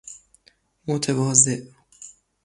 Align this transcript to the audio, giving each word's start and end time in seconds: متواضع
متواضع 0.87 1.73